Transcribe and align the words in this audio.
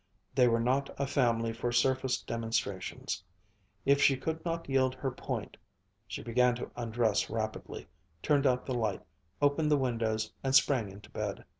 They 0.33 0.47
were 0.47 0.59
not 0.59 0.89
a 0.99 1.05
family 1.05 1.53
for 1.53 1.71
surface 1.71 2.19
demonstrations. 2.19 3.23
If 3.85 4.01
she 4.01 4.17
could 4.17 4.43
not 4.43 4.67
yield 4.67 4.95
her 4.95 5.11
point 5.11 5.57
She 6.07 6.23
began 6.23 6.55
to 6.55 6.71
undress 6.75 7.29
rapidly, 7.29 7.87
turned 8.23 8.47
out 8.47 8.65
the 8.65 8.73
light, 8.73 9.03
opened 9.43 9.69
the 9.69 9.77
windows, 9.77 10.33
and 10.43 10.55
sprang 10.55 10.89
into 10.89 11.11
bed. 11.11 11.45